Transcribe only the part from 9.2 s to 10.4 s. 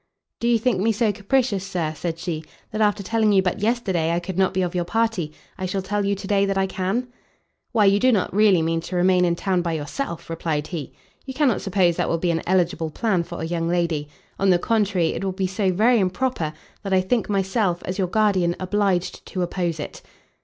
in town by yourself?"